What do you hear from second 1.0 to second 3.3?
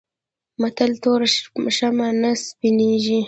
توره شمه نه سپينېږي.